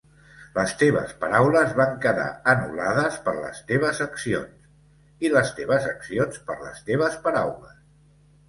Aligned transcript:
Les 0.53 0.71
teves 0.77 1.11
paraules 1.23 1.75
van 1.79 1.91
quedar 2.05 2.25
anul·lades 2.53 3.19
per 3.27 3.35
les 3.43 3.61
teves 3.73 4.01
accions 4.07 5.23
i 5.27 5.31
les 5.37 5.55
teves 5.61 5.89
accions, 5.95 6.41
per 6.49 6.61
les 6.65 6.85
teves 6.91 7.21
paraules. 7.29 7.79